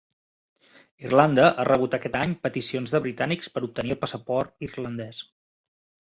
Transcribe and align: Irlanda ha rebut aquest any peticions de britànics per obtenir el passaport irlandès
Irlanda 1.07 1.43
ha 1.47 1.65
rebut 1.67 1.97
aquest 1.97 2.17
any 2.19 2.33
peticions 2.45 2.95
de 2.95 3.01
britànics 3.03 3.51
per 3.57 3.63
obtenir 3.67 3.93
el 3.97 4.01
passaport 4.05 4.67
irlandès 4.69 5.21